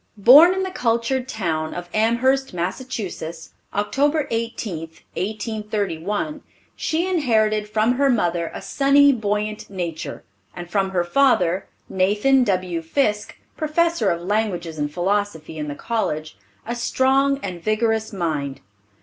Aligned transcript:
Born 0.17 0.55
in 0.55 0.63
the 0.63 0.71
cultured 0.71 1.27
town 1.27 1.75
of 1.75 1.87
Amherst, 1.93 2.55
Mass., 2.55 2.81
Oct. 2.83 4.27
18, 4.31 4.79
1831, 4.79 6.41
she 6.75 7.07
inherited 7.07 7.69
from 7.69 7.91
her 7.91 8.09
mother 8.09 8.49
a 8.51 8.63
sunny, 8.63 9.11
buoyant 9.13 9.69
nature, 9.69 10.23
and 10.55 10.67
from 10.67 10.89
her 10.89 11.03
father, 11.03 11.67
Nathan 11.87 12.43
W. 12.43 12.81
Fiske, 12.81 13.37
professor 13.55 14.09
of 14.09 14.21
languages 14.23 14.79
and 14.79 14.91
philosophy 14.91 15.59
in 15.59 15.67
the 15.67 15.75
college, 15.75 16.35
a 16.65 16.73
strong 16.73 17.39
and 17.43 17.63
vigorous 17.63 18.11
mind. 18.11 18.59